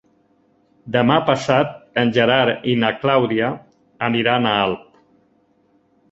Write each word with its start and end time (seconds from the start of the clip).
Demà 0.93 1.17
passat 1.25 1.75
en 2.03 2.13
Gerard 2.15 2.65
i 2.71 2.73
na 2.83 2.89
Clàudia 3.03 3.49
aniran 4.09 4.49
a 4.49 4.55
Alp. 4.63 4.89